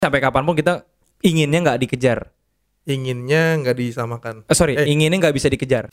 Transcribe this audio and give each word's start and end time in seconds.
sampai 0.00 0.24
kapan 0.24 0.48
pun 0.48 0.56
kita 0.56 0.88
inginnya 1.20 1.60
nggak 1.60 1.80
dikejar. 1.84 2.32
Inginnya 2.88 3.60
nggak 3.60 3.76
disamakan. 3.76 4.48
Eh, 4.48 4.56
sorry, 4.56 4.72
Eh. 4.72 4.88
inginnya 4.88 5.20
nggak 5.20 5.36
bisa 5.36 5.52
dikejar. 5.52 5.92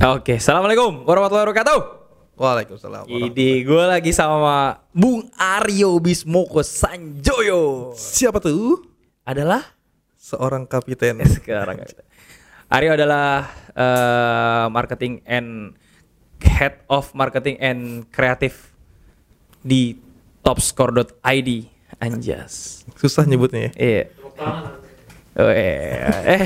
Oke, 0.00 0.40
assalamualaikum 0.40 1.04
warahmatullahi 1.04 1.44
wabarakatuh. 1.44 1.80
Waalaikumsalam. 2.40 3.04
Ini 3.04 3.68
gue 3.68 3.84
lagi 3.84 4.16
sama 4.16 4.80
Bung 4.96 5.28
Aryo 5.36 6.00
Bismoko 6.00 6.64
Sanjoyo. 6.64 7.92
Siapa 7.92 8.40
tuh? 8.40 8.80
Adalah 9.28 9.60
Seorang 10.16 10.64
kapiten. 10.64 11.20
sekarang. 11.36 11.84
Aryo 12.72 12.96
adalah 12.96 13.44
eh, 13.76 14.66
marketing 14.72 15.20
and 15.28 15.76
head 16.40 16.80
of 16.88 17.12
marketing 17.12 17.60
and 17.60 18.08
kreatif 18.08 18.69
di 19.60 19.96
topscore.id. 20.40 21.50
Anjas. 21.98 22.84
Susah 22.94 23.24
nyebutnya 23.24 23.68
ya. 23.68 23.72
Iya. 23.76 24.02
Oh, 25.36 25.52
iya. 25.52 26.08
Eh, 26.26 26.42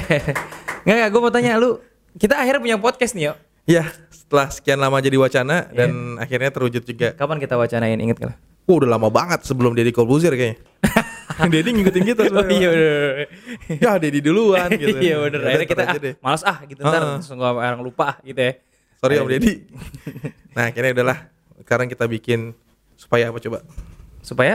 nggak 0.83 0.97
nggak. 0.99 1.09
Gue 1.11 1.21
mau 1.21 1.31
tanya 1.31 1.57
lu. 1.57 1.79
Kita 2.15 2.37
akhirnya 2.37 2.61
punya 2.61 2.77
podcast 2.77 3.15
nih, 3.15 3.31
yo. 3.31 3.35
Ya, 3.65 3.87
setelah 4.11 4.51
sekian 4.51 4.77
lama 4.77 4.99
jadi 4.99 5.15
wacana 5.15 5.67
Iya. 5.67 5.77
dan 5.77 5.91
akhirnya 6.19 6.51
terwujud 6.51 6.83
juga. 6.83 7.15
Kapan 7.15 7.39
kita 7.39 7.55
wacanain? 7.55 7.97
Ingat 7.97 8.19
kan? 8.19 8.31
Wah, 8.65 8.75
udah 8.77 8.91
lama 8.91 9.09
banget 9.09 9.45
sebelum 9.45 9.73
Deddy 9.73 9.91
Corbuzier 9.91 10.33
kayaknya. 10.33 10.59
Deddy 11.53 11.71
ngikutin 11.73 12.03
kita 12.05 12.21
Oh 12.23 12.27
sebenarnya. 12.31 12.57
iya 12.57 12.69
bener. 12.71 12.95
Ya, 13.79 13.93
Deddy 14.01 14.21
duluan 14.21 14.69
gitu. 14.81 14.97
iya 14.99 15.17
bener. 15.21 15.41
Ya, 15.41 15.47
Akhirnya 15.53 15.69
kita 15.69 15.83
ah, 15.85 15.95
deh. 15.97 16.15
malas 16.19 16.43
ah 16.43 16.59
gitu 16.65 16.81
ntar 16.81 16.99
Heeh. 16.99 17.13
langsung 17.19 17.37
gua 17.37 17.51
orang 17.53 17.81
lupa 17.81 18.05
ah, 18.11 18.17
gitu 18.23 18.41
ya. 18.41 18.53
Sorry 18.99 19.15
Om 19.19 19.29
Deddy. 19.29 19.55
Nah, 20.57 20.71
akhirnya 20.71 20.91
udahlah. 20.95 21.19
Sekarang 21.61 21.87
kita 21.87 22.07
bikin 22.07 22.55
supaya 22.95 23.31
apa 23.31 23.39
coba? 23.39 23.59
Supaya 24.21 24.55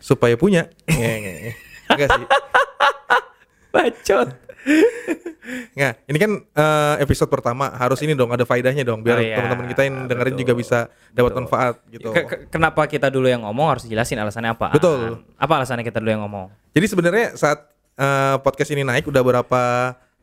Supaya 0.00 0.32
punya. 0.34 0.72
Enggak 0.88 2.08
sih. 2.08 2.24
bacot. 3.74 4.28
Nah, 5.72 5.92
ini 6.04 6.18
kan 6.20 6.32
eh, 6.36 6.94
episode 7.00 7.32
pertama 7.32 7.72
harus 7.72 7.96
ini 8.04 8.12
dong 8.12 8.28
ada 8.28 8.44
faedahnya 8.44 8.84
dong 8.84 9.00
biar 9.00 9.16
Oh 9.16 9.24
iya, 9.24 9.36
teman-teman 9.40 9.66
kita 9.72 9.82
yang 9.88 9.96
dengerin 10.04 10.34
betul. 10.36 10.42
juga 10.44 10.52
bisa 10.56 10.78
dapat 11.10 11.32
manfaat 11.32 11.74
gitu. 11.88 12.12
Ke- 12.12 12.26
ke- 12.28 12.40
kenapa 12.52 12.84
kita 12.84 13.08
dulu 13.08 13.24
yang 13.26 13.42
ngomong 13.44 13.76
harus 13.76 13.84
jelasin 13.88 14.20
alasannya 14.20 14.52
apa? 14.52 14.68
Betul. 14.72 15.24
Apa 15.36 15.52
alasannya 15.60 15.80
kita 15.82 15.98
dulu 15.98 16.10
yang 16.12 16.22
ngomong? 16.28 16.52
Jadi 16.76 16.86
sebenarnya 16.86 17.26
saat 17.34 17.58
eh, 17.96 18.36
podcast 18.40 18.70
ini 18.70 18.84
naik 18.84 19.08
udah 19.08 19.22
berapa 19.24 19.62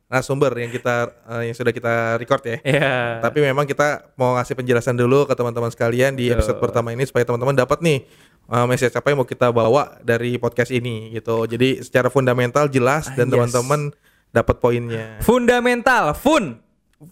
narasumber 0.07 0.55
yang 0.55 0.71
kita 0.71 0.95
eh, 1.27 1.51
yang 1.51 1.55
sudah 1.55 1.69
kita 1.69 1.93
record 2.15 2.41
ya. 2.41 2.57
Iya. 2.61 2.95
Tapi 3.19 3.39
memang 3.41 3.63
kita 3.63 4.07
mau 4.15 4.35
ngasih 4.35 4.55
penjelasan 4.55 4.95
dulu 4.95 5.23
ke 5.23 5.33
teman-teman 5.33 5.67
sekalian 5.67 6.15
di 6.15 6.27
episode 6.29 6.57
pertama 6.57 6.91
ini 6.91 7.03
supaya 7.03 7.23
teman-teman 7.23 7.53
dapat 7.53 7.79
nih 7.79 8.07
eh, 8.47 8.65
message 8.65 8.91
apa 8.91 9.07
yang 9.07 9.19
mau 9.19 9.27
kita 9.27 9.47
bawa 9.49 9.99
dari 10.01 10.35
podcast 10.35 10.71
ini 10.71 11.11
gitu. 11.11 11.43
Jadi 11.43 11.81
secara 11.81 12.07
fundamental 12.07 12.67
jelas 12.67 13.11
dan 13.11 13.27
Ah, 13.27 13.29
yes. 13.29 13.33
teman-teman 13.51 13.81
dapat 14.29 14.55
poinnya. 14.57 15.19
Fundamental, 15.19 16.11
fun, 16.13 16.59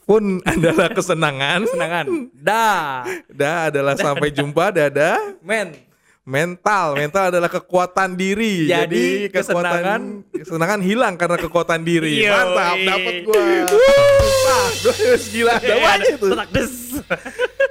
Pun 0.01 0.41
adalah 0.49 0.89
kesenangan. 0.89 1.69
senangan. 1.69 2.05
Da, 2.33 3.05
Da 3.29 3.69
adalah 3.69 3.93
sampai 3.93 4.33
jumpa 4.33 4.73
dada. 4.73 5.21
men. 5.39 5.77
Mental, 6.25 6.97
mental 6.97 7.29
adalah 7.29 7.53
kekuatan 7.53 8.17
diri. 8.17 8.65
Jadi, 8.65 9.29
kekuatan 9.29 10.25
kesenangan 10.33 10.81
hilang 10.81 11.13
karena 11.21 11.37
kekuatan 11.37 11.85
diri. 11.85 12.25
Yoi. 12.25 12.33
Mantap, 12.33 12.75
dapat 12.81 13.15
gua. 13.29 13.45
Susah, 13.69 14.65
Terus 14.81 15.23
gila 15.29 15.53
tuh. 15.61 15.77
Tetak 16.33 16.49
des. 16.49 16.73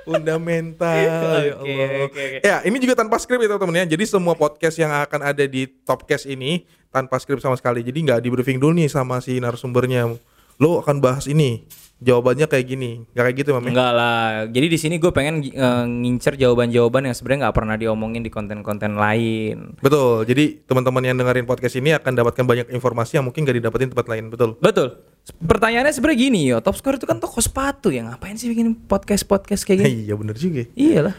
Fundamental. 0.07 0.95
ya 0.95 1.11
Oke, 1.59 1.67
Allah. 1.67 1.89
oke, 2.07 2.21
oke. 2.23 2.23
Ya, 2.47 2.57
ini 2.63 2.77
juga 2.79 2.95
tanpa 2.95 3.19
skrip 3.19 3.43
ya 3.43 3.51
teman-teman 3.51 3.83
ya. 3.83 3.99
Jadi 3.99 4.05
semua 4.07 4.39
podcast 4.39 4.79
yang 4.79 4.95
akan 5.03 5.35
ada 5.35 5.45
di 5.51 5.67
Topcast 5.67 6.31
ini 6.31 6.63
tanpa 6.95 7.19
skrip 7.19 7.43
sama 7.43 7.59
sekali. 7.59 7.83
Jadi 7.83 8.07
nggak 8.07 8.23
di 8.23 8.29
briefing 8.31 8.63
dulu 8.63 8.79
nih 8.79 8.87
sama 8.87 9.19
si 9.19 9.43
narasumbernya. 9.43 10.15
Lo 10.59 10.81
akan 10.83 11.03
bahas 11.03 11.27
ini. 11.27 11.67
Jawabannya 12.05 12.51
kayak 12.51 12.67
gini. 12.69 13.07
Nggak 13.17 13.25
kayak 13.25 13.37
gitu, 13.41 13.51
Mam. 13.55 13.65
ya? 13.65 13.71
Enggak 13.73 13.93
lah. 13.97 14.23
Jadi 14.51 14.67
di 14.69 14.79
sini 14.79 14.95
gue 15.01 15.09
pengen 15.15 15.41
eh, 15.41 15.85
ngincer 15.89 16.37
jawaban-jawaban 16.37 17.09
yang 17.09 17.17
sebenarnya 17.17 17.49
nggak 17.49 17.57
pernah 17.57 17.77
diomongin 17.81 18.21
di 18.21 18.29
konten-konten 18.29 18.99
lain. 18.99 19.79
Betul. 19.81 20.29
Jadi 20.29 20.67
teman-teman 20.69 21.01
yang 21.01 21.17
dengerin 21.17 21.49
podcast 21.49 21.81
ini 21.81 21.97
akan 21.97 22.13
dapatkan 22.13 22.45
banyak 22.45 22.67
informasi 22.75 23.17
yang 23.17 23.25
mungkin 23.25 23.49
gak 23.49 23.57
didapetin 23.57 23.89
tempat 23.95 24.07
lain. 24.11 24.29
Betul. 24.29 24.61
Betul. 24.61 25.01
Pertanyaannya 25.25 25.93
sebenarnya 25.97 26.19
gini 26.21 26.41
yo, 26.53 26.61
Top 26.61 26.77
Score 26.77 27.01
itu 27.01 27.09
kan 27.09 27.17
toko 27.17 27.41
sepatu 27.41 27.89
ya. 27.89 28.05
Ngapain 28.05 28.37
sih 28.37 28.53
bikin 28.53 28.77
podcast-podcast 28.85 29.65
kayak 29.65 29.79
gini? 29.81 29.89
iya 30.05 30.15
bener 30.19 30.37
juga. 30.37 30.69
Iya 30.77 31.01
lah. 31.09 31.15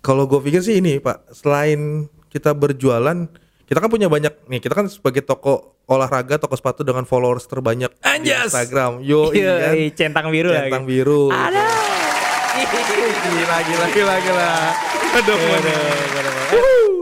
Kalau 0.00 0.24
gue 0.24 0.40
pikir 0.40 0.64
sih 0.64 0.80
ini 0.80 0.96
Pak, 0.96 1.36
selain 1.36 2.08
kita 2.32 2.56
berjualan, 2.56 3.28
kita 3.68 3.78
kan 3.78 3.90
punya 3.92 4.08
banyak 4.08 4.32
nih. 4.48 4.64
Kita 4.64 4.72
kan 4.72 4.88
sebagai 4.88 5.20
toko 5.20 5.76
olahraga, 5.90 6.38
toko 6.38 6.54
sepatu 6.54 6.86
dengan 6.86 7.02
followers 7.02 7.44
terbanyak 7.44 7.90
di 7.90 8.06
Anjas. 8.06 8.54
Instagram. 8.54 9.02
Yo 9.02 9.34
Iya, 9.34 9.54
kan. 9.58 9.74
centang 9.98 10.26
biru 10.30 10.54
lagi. 10.54 10.70
Centang 10.70 10.84
biru. 10.86 11.22
Ada. 11.28 11.66
Gila, 13.30 13.58
gila, 13.62 13.86
gila, 13.90 14.14
gila. 14.22 14.50
Aduh, 15.10 15.38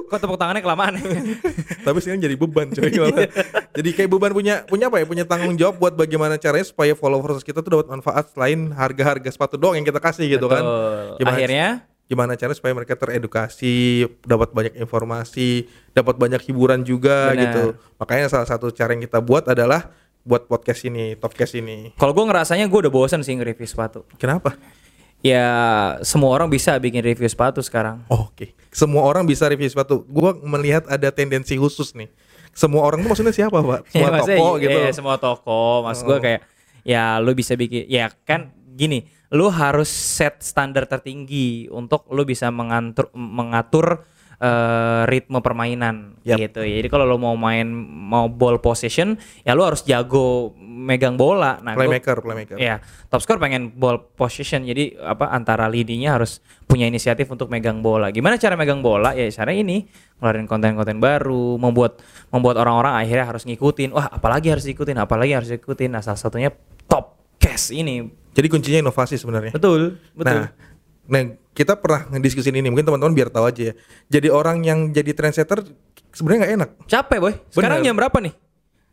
Kok 0.08 0.16
tepuk 0.16 0.40
tangannya 0.40 0.64
kelamaan? 0.64 0.96
Tapi 1.86 1.98
sekarang 2.00 2.24
jadi 2.24 2.32
beban 2.32 2.72
coy. 2.72 2.88
Iya. 2.88 3.28
jadi 3.76 3.90
kayak 3.92 4.08
beban 4.08 4.32
punya 4.32 4.64
punya 4.64 4.88
apa 4.88 5.04
ya? 5.04 5.04
Punya 5.04 5.24
tanggung 5.28 5.52
jawab 5.60 5.76
buat 5.76 5.92
bagaimana 5.92 6.40
caranya 6.40 6.64
supaya 6.64 6.96
followers 6.96 7.44
kita 7.44 7.60
tuh 7.60 7.76
dapat 7.76 7.92
manfaat 7.92 8.32
selain 8.32 8.72
harga-harga 8.72 9.28
sepatu 9.28 9.60
doang 9.60 9.76
yang 9.76 9.84
kita 9.84 10.00
kasih 10.00 10.24
gitu 10.32 10.48
kan. 10.48 10.64
Betul. 10.64 11.28
Akhirnya 11.28 11.84
gimana 12.08 12.34
caranya 12.34 12.56
supaya 12.56 12.72
mereka 12.72 12.96
teredukasi, 12.96 14.08
dapat 14.24 14.48
banyak 14.50 14.74
informasi, 14.80 15.68
dapat 15.92 16.16
banyak 16.16 16.40
hiburan 16.48 16.80
juga 16.82 17.30
Benar. 17.30 17.40
gitu. 17.44 17.64
Makanya 18.00 18.26
salah 18.26 18.48
satu 18.48 18.72
cara 18.72 18.96
yang 18.96 19.04
kita 19.04 19.20
buat 19.20 19.44
adalah 19.44 19.92
buat 20.24 20.44
podcast 20.44 20.84
ini, 20.84 21.16
topcast 21.16 21.56
ini. 21.56 21.92
kalau 21.96 22.12
gue 22.12 22.24
ngerasanya 22.24 22.64
gue 22.66 22.78
udah 22.84 22.92
bosan 22.92 23.20
sih 23.20 23.36
nge-review 23.36 23.64
sepatu. 23.64 24.04
Kenapa? 24.16 24.56
Ya 25.18 25.44
semua 26.06 26.30
orang 26.30 26.46
bisa 26.46 26.78
bikin 26.78 27.02
review 27.02 27.26
sepatu 27.26 27.58
sekarang. 27.58 28.06
Oh, 28.06 28.30
Oke, 28.30 28.54
semua 28.70 29.02
orang 29.02 29.26
bisa 29.26 29.50
review 29.50 29.66
sepatu. 29.66 30.06
Gua 30.06 30.30
melihat 30.38 30.86
ada 30.86 31.10
tendensi 31.10 31.58
khusus 31.58 31.90
nih. 31.90 32.06
Semua 32.54 32.86
orang 32.86 33.02
tuh 33.02 33.10
maksudnya 33.10 33.34
siapa, 33.34 33.58
Pak? 33.58 33.80
Semua 33.90 34.14
maksudnya 34.14 34.38
toko 34.38 34.54
iya, 34.54 34.62
gitu. 34.62 34.78
iya, 34.78 34.90
semua 34.94 35.16
toko. 35.18 35.62
Maksud 35.82 36.04
gue 36.06 36.18
Oh. 36.18 36.22
kayak 36.22 36.40
ya 36.86 37.18
lu 37.18 37.34
bisa 37.34 37.58
bikin 37.58 37.90
ya 37.90 38.14
kan 38.22 38.54
gini, 38.78 39.10
lu 39.28 39.52
harus 39.52 39.88
set 39.92 40.40
standar 40.40 40.88
tertinggi 40.88 41.68
untuk 41.68 42.08
lu 42.08 42.24
bisa 42.24 42.48
mengatur 42.48 43.12
mengatur 43.12 44.08
eh, 44.38 45.02
ritme 45.10 45.42
permainan 45.42 46.16
Yap. 46.22 46.38
gitu. 46.38 46.60
Jadi 46.62 46.86
kalau 46.88 47.04
lu 47.04 47.18
mau 47.18 47.34
main 47.34 47.66
mau 47.84 48.30
ball 48.30 48.62
possession, 48.62 49.18
ya 49.42 49.52
lu 49.52 49.66
harus 49.66 49.82
jago 49.84 50.54
megang 50.56 51.18
bola. 51.18 51.58
Nah, 51.60 51.74
gua- 51.74 51.90
playmaker, 51.90 52.22
playmaker. 52.22 52.56
Ya, 52.56 52.78
top 53.10 53.20
score 53.20 53.42
pengen 53.42 53.74
ball 53.74 53.98
possession. 54.14 54.64
Jadi 54.64 54.94
apa 54.96 55.28
antara 55.34 55.66
lidinya 55.66 56.16
harus 56.16 56.38
punya 56.70 56.86
inisiatif 56.86 57.26
untuk 57.28 57.50
megang 57.50 57.82
bola. 57.82 58.14
Gimana 58.14 58.38
cara 58.38 58.54
megang 58.54 58.80
bola? 58.80 59.12
Ya 59.12 59.26
cara 59.34 59.50
ini 59.50 59.90
ngeluarin 60.22 60.46
konten-konten 60.46 61.02
baru, 61.02 61.58
membuat 61.58 62.00
membuat 62.30 62.62
orang-orang 62.62 62.94
akhirnya 62.96 63.26
harus 63.26 63.42
ngikutin. 63.44 63.90
Wah, 63.90 64.08
apalagi 64.08 64.54
harus 64.54 64.64
ikutin, 64.70 64.96
apalagi 65.02 65.34
harus 65.34 65.50
ikutin. 65.50 65.98
Nah, 65.98 66.00
salah 66.00 66.16
satunya 66.16 66.54
top 66.86 67.17
cash 67.48 67.72
ini. 67.72 68.04
Jadi 68.36 68.46
kuncinya 68.46 68.78
inovasi 68.84 69.16
sebenarnya. 69.16 69.50
Betul, 69.50 69.96
betul. 70.12 70.44
Nah, 70.44 70.52
nah 71.08 71.20
kita 71.50 71.74
pernah 71.74 72.06
ngediskusin 72.12 72.52
ini. 72.52 72.68
Mungkin 72.68 72.84
teman-teman 72.84 73.16
biar 73.16 73.32
tahu 73.32 73.48
aja 73.48 73.72
ya. 73.72 73.74
Jadi 74.06 74.28
orang 74.28 74.60
yang 74.62 74.92
jadi 74.92 75.10
trendsetter 75.10 75.64
sebenarnya 76.12 76.38
nggak 76.44 76.54
enak. 76.54 76.70
Capek, 76.86 77.18
boy. 77.18 77.34
Sekarang 77.48 77.80
Bener. 77.80 77.88
jam 77.88 77.96
berapa 77.96 78.18
nih? 78.20 78.34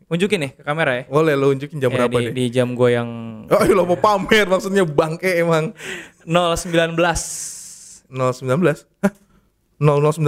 Unjukin 0.05 0.37
nih 0.37 0.51
ke 0.53 0.61
kamera 0.61 0.91
ya. 1.01 1.03
Boleh 1.09 1.33
lo 1.33 1.49
unjukin 1.49 1.81
jam 1.81 1.89
Ya, 1.89 1.97
berapa 1.97 2.13
di, 2.13 2.25
deh? 2.29 2.33
di 2.33 2.45
jam 2.49 2.77
gue 2.77 2.89
yang 2.93 3.09
Oh, 3.53 3.61
lo 3.65 3.83
mau 3.85 3.97
pamer 3.97 4.45
maksudnya 4.45 4.85
bangke 4.85 5.41
emang. 5.41 5.73
019 6.23 6.93
019. 6.95 8.13
Hah? 9.01 9.11
0019. 9.75 10.23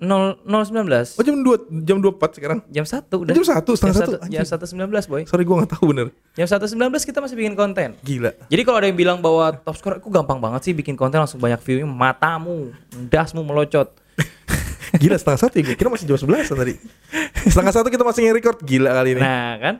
0 0.00 0.42
019 0.42 1.14
Oh 1.14 1.22
jam 1.22 1.36
2 1.38 1.86
jam 1.86 1.96
24 2.02 2.34
sekarang. 2.34 2.58
jam 2.66 2.82
1 2.82 3.06
udah. 3.08 3.30
Jam 3.30 3.46
satu, 3.46 3.70
setengah 3.72 3.94
jam 3.94 4.02
satu, 4.02 4.12
satu, 4.18 4.26
jam 4.26 4.42
anjing. 4.42 4.90
1.19 4.90 5.06
boy. 5.06 5.22
Sorry 5.24 5.42
gua 5.42 5.56
nggak 5.62 5.70
tahu 5.72 5.84
bener. 5.90 6.06
Jam 6.34 6.46
1.19 6.48 6.74
kita 7.06 7.18
masih 7.18 7.36
bikin 7.36 7.54
konten. 7.54 7.88
Gila. 8.00 8.34
Jadi 8.46 8.62
kalau 8.62 8.76
ada 8.76 8.86
yang 8.86 8.98
bilang 8.98 9.18
bahwa 9.18 9.54
top 9.54 9.76
score 9.76 9.96
aku 9.96 10.08
gampang 10.08 10.38
banget 10.38 10.60
sih 10.62 10.72
bikin 10.72 10.94
konten 10.94 11.16
langsung 11.16 11.38
banyak 11.38 11.58
view 11.60 11.82
matamu, 11.84 12.74
dasmu 13.06 13.42
melocot. 13.42 13.94
Gila 14.98 15.14
setengah 15.14 15.40
satu 15.40 15.54
ya, 15.54 15.62
gue 15.62 15.76
kira 15.76 15.92
masih 15.92 16.08
jam 16.08 16.16
11 16.16 16.48
tadi 16.48 16.74
Setengah 17.52 17.70
satu 17.70 17.86
kita 17.86 18.02
masih 18.02 18.24
nge-record 18.24 18.58
Gila 18.64 18.90
kali 18.90 19.14
ini 19.14 19.20
Nah, 19.20 19.52
kan? 19.60 19.74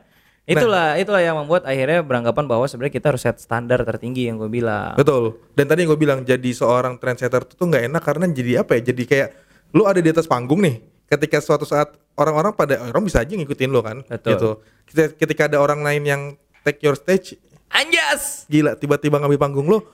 Itulah 0.49 0.97
itulah 0.97 1.21
yang 1.21 1.37
membuat 1.37 1.69
akhirnya 1.69 2.00
beranggapan 2.00 2.49
bahwa 2.49 2.65
sebenarnya 2.65 2.95
kita 2.97 3.12
harus 3.12 3.21
set 3.21 3.37
standar 3.37 3.85
tertinggi 3.85 4.33
yang 4.33 4.41
gue 4.41 4.49
bilang. 4.49 4.97
Betul 4.97 5.37
Dan 5.53 5.69
tadi 5.69 5.85
yang 5.85 5.93
gue 5.93 6.00
bilang 6.00 6.25
Jadi 6.25 6.56
seorang 6.56 6.97
trendsetter 6.97 7.45
itu 7.45 7.53
tuh 7.53 7.69
nggak 7.69 7.85
enak 7.93 8.00
Karena 8.00 8.25
jadi 8.33 8.65
apa 8.65 8.81
ya 8.81 8.89
Jadi 8.89 9.03
kayak 9.05 9.29
Lu 9.77 9.85
ada 9.85 10.00
di 10.00 10.09
atas 10.09 10.25
panggung 10.25 10.65
nih 10.65 10.81
Ketika 11.05 11.45
suatu 11.45 11.69
saat 11.69 11.93
Orang-orang 12.17 12.56
pada 12.56 12.81
Orang 12.81 13.05
bisa 13.05 13.21
aja 13.21 13.29
ngikutin 13.29 13.69
lo 13.69 13.85
kan 13.85 14.00
Betul. 14.09 14.33
gitu. 14.33 14.50
Ketika, 15.21 15.53
ada 15.53 15.61
orang 15.61 15.85
lain 15.85 16.03
yang 16.09 16.23
Take 16.65 16.81
your 16.81 16.97
stage 16.97 17.37
Anjas. 17.69 18.49
Gila 18.49 18.81
tiba-tiba 18.81 19.21
ngambil 19.21 19.37
panggung 19.37 19.69
lo 19.69 19.85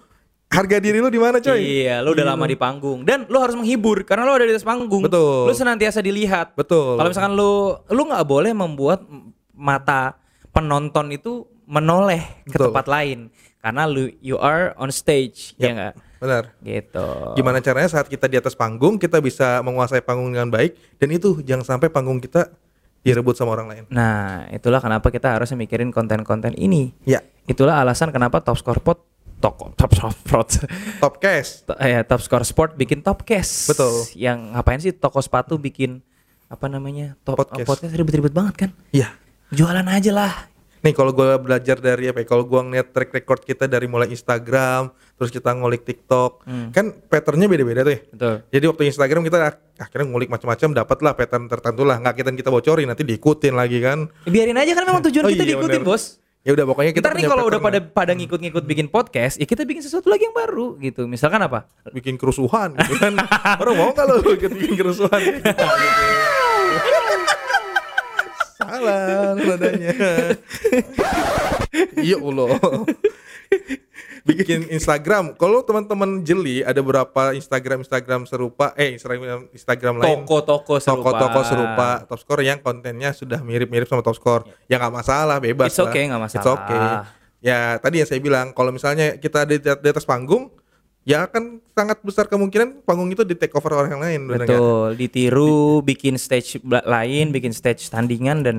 harga 0.55 0.79
diri 0.79 1.03
lu 1.03 1.11
di 1.11 1.19
mana 1.19 1.43
coy 1.43 1.59
Iya, 1.59 1.99
lu 1.99 2.15
udah 2.15 2.27
lama 2.31 2.47
di 2.47 2.55
panggung 2.55 3.03
dan 3.03 3.27
lu 3.27 3.43
harus 3.43 3.59
menghibur 3.59 4.07
karena 4.07 4.23
lu 4.23 4.31
ada 4.39 4.47
di 4.47 4.55
atas 4.55 4.63
panggung. 4.63 5.03
Betul. 5.03 5.51
Lu 5.51 5.55
senantiasa 5.55 5.99
dilihat. 5.99 6.55
betul 6.55 6.95
Kalau 6.95 7.11
misalkan 7.11 7.35
lu 7.35 7.75
lu 7.91 8.03
nggak 8.07 8.23
boleh 8.23 8.55
membuat 8.55 9.03
mata 9.51 10.15
penonton 10.55 11.11
itu 11.11 11.45
menoleh 11.67 12.23
ke 12.47 12.55
Betul. 12.55 12.71
tempat 12.71 12.87
lain 12.87 13.19
karena 13.59 13.83
lu 13.85 14.13
you 14.21 14.37
are 14.37 14.77
on 14.77 14.93
stage, 14.93 15.57
ya 15.57 15.67
Yap. 15.67 15.75
nggak? 15.75 15.95
benar 16.21 16.45
Gitu. 16.61 17.09
gimana 17.37 17.61
caranya 17.61 17.91
saat 17.91 18.07
kita 18.07 18.25
di 18.25 18.37
atas 18.37 18.55
panggung 18.55 18.97
kita 18.97 19.21
bisa 19.21 19.61
menguasai 19.61 20.01
panggung 20.01 20.33
dengan 20.33 20.49
baik 20.49 20.97
dan 20.97 21.09
itu 21.11 21.43
jangan 21.43 21.77
sampai 21.77 21.89
panggung 21.89 22.17
kita 22.17 22.49
direbut 23.03 23.37
sama 23.37 23.53
orang 23.53 23.69
lain 23.69 23.85
Nah, 23.93 24.49
itulah 24.49 24.81
kenapa 24.81 25.13
kita 25.13 25.37
harus 25.37 25.53
mikirin 25.53 25.93
konten-konten 25.93 26.57
ini. 26.57 26.97
ya 27.05 27.21
Itulah 27.45 27.85
alasan 27.85 28.09
kenapa 28.09 28.41
Top 28.41 28.57
Score 28.57 28.81
toko 28.81 29.77
Top 29.77 29.93
Score 29.93 30.17
Sport 30.17 30.49
top 31.05 31.21
cash 31.21 31.69
To- 31.69 31.77
ya, 31.77 32.01
Top 32.01 32.25
Score 32.25 32.49
Sport 32.49 32.81
bikin 32.81 33.05
Top 33.05 33.29
Case. 33.29 33.69
Betul. 33.69 33.93
Yang 34.17 34.39
ngapain 34.57 34.81
sih 34.81 34.93
toko 34.97 35.21
sepatu 35.21 35.61
bikin 35.61 36.01
apa 36.49 36.65
namanya? 36.69 37.21
Top 37.21 37.37
Podcast. 37.37 37.69
podcast 37.69 37.93
ribet-ribet 37.93 38.33
banget 38.33 38.55
kan? 38.57 38.71
Iya. 38.89 39.13
Jualan 39.55 39.87
aja 39.87 40.11
lah. 40.11 40.35
Nih 40.85 40.93
kalau 40.93 41.17
gue 41.17 41.25
belajar 41.41 41.81
dari 41.81 42.13
apa 42.13 42.21
ya? 42.21 42.27
Kalau 42.29 42.45
gue 42.45 42.61
ngeliat 42.61 42.93
track 42.93 43.09
record 43.17 43.41
kita 43.41 43.65
dari 43.65 43.89
mulai 43.89 44.13
Instagram, 44.13 44.93
terus 45.17 45.33
kita 45.33 45.57
ngulik 45.57 45.81
TikTok, 45.81 46.45
kan 46.77 46.93
patternnya 47.09 47.49
beda-beda 47.49 47.81
tuh 47.89 47.95
ya. 47.97 48.01
Betul. 48.13 48.35
Jadi 48.53 48.65
waktu 48.69 48.83
Instagram 48.93 49.23
kita 49.25 49.39
ak- 49.49 49.65
akhirnya 49.81 50.07
ngulik 50.13 50.29
macam-macam, 50.29 50.69
dapatlah 50.77 51.13
pattern 51.17 51.49
tertentu 51.49 51.89
lah. 51.89 51.97
Nggak 52.05 52.15
kita 52.21 52.29
kita 52.37 52.51
bocorin, 52.53 52.85
nanti 52.85 53.01
diikutin 53.01 53.57
lagi 53.57 53.81
kan. 53.81 54.13
Biarin 54.29 54.61
aja 54.61 54.77
kan 54.77 54.85
memang 54.85 55.03
tujuan 55.09 55.25
Oh 55.25 55.33
kita 55.33 55.45
iya, 55.49 55.51
diikutin, 55.57 55.81
bener. 55.81 55.89
Bos. 55.89 56.21
Ya 56.45 56.53
udah 56.53 56.69
pokoknya 56.69 56.93
kita 56.93 57.09
Kita 57.09 57.17
nih 57.17 57.25
kalau 57.25 57.49
udah 57.49 57.57
pada 57.57 57.81
pada 57.81 58.13
ngikut-ngikut 58.13 58.65
bikin 58.69 58.93
podcast, 58.93 59.41
ya 59.41 59.49
kita 59.49 59.65
bikin 59.65 59.81
sesuatu 59.81 60.13
lagi 60.13 60.29
yang 60.29 60.37
baru 60.37 60.77
gitu. 60.85 61.09
Misalkan 61.09 61.41
apa? 61.41 61.65
bikin 61.97 62.21
kerusuhan 62.21 62.77
gitu 62.77 63.01
kan. 63.01 63.17
Orang 63.65 63.81
mau 63.81 63.89
ikut 63.97 64.53
bikin 64.53 64.77
kerusuhan? 64.77 65.17
Salah 68.85 69.33
nadanya. 69.35 69.91
Iya 71.97 72.17
Allah. 72.27 72.49
Bikin 74.25 74.73
Instagram. 74.73 75.37
Kalau 75.37 75.61
teman-teman 75.61 76.25
jeli 76.25 76.65
ada 76.65 76.81
berapa 76.81 77.37
Instagram 77.37 77.85
Instagram 77.85 78.25
serupa 78.25 78.73
eh 78.75 78.97
Instagram 78.97 79.53
Instagram 79.53 80.01
lain 80.01 80.25
Toko-toko 80.25 80.81
serupa. 80.81 81.13
toko-toko 81.13 81.41
serupa 81.45 81.89
top 82.09 82.19
score 82.19 82.41
yang 82.41 82.57
kontennya 82.59 83.13
sudah 83.13 83.45
mirip-mirip 83.45 83.85
sama 83.85 84.01
top 84.01 84.17
score. 84.17 84.43
Ya 84.65 84.81
nggak 84.81 84.95
masalah, 84.97 85.37
bebas 85.39 85.69
It's 85.69 85.77
lah. 85.77 85.93
okay, 85.93 86.09
nggak 86.09 86.21
It's 86.25 86.37
masalah. 86.41 86.57
okay. 86.57 86.83
Ya 87.45 87.77
tadi 87.77 88.01
yang 88.01 88.09
saya 88.09 88.21
bilang 88.25 88.57
kalau 88.57 88.73
misalnya 88.73 89.21
kita 89.21 89.45
di, 89.45 89.61
di 89.61 89.89
atas 89.93 90.09
panggung 90.09 90.49
ya 91.05 91.29
akan 91.29 91.61
sangat 91.77 92.01
besar 92.01 92.25
kemungkinan 92.27 92.83
panggung 92.83 93.13
itu 93.13 93.23
di 93.23 93.37
take 93.37 93.53
over 93.53 93.77
orang 93.77 93.93
yang 93.97 94.03
lain 94.03 94.21
nggak? 94.25 94.49
Betul, 94.49 94.89
ditiru, 94.97 95.85
bikin 95.85 96.17
stage 96.17 96.59
lain, 96.65 97.31
bikin 97.31 97.53
stage 97.53 97.87
tandingan 97.93 98.41
dan 98.41 98.57